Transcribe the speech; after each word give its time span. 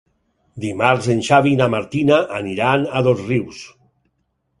Dimarts 0.61 1.09
en 1.13 1.19
Xavi 1.27 1.51
i 1.55 1.59
na 1.59 1.67
Martina 1.73 2.17
aniran 2.39 2.87
a 3.01 3.05
Dosrius. 3.09 3.61